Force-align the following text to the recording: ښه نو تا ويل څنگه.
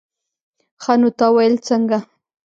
ښه 0.83 0.93
نو 0.99 1.09
تا 1.17 1.27
ويل 1.35 1.55
څنگه. 1.65 1.99